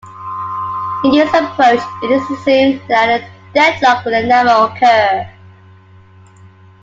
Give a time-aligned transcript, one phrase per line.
[1.03, 5.29] In this approach, it is assumed that a deadlock will never occur.